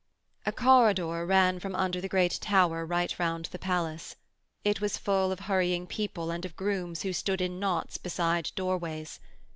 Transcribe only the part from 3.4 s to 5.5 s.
the palace. It was full of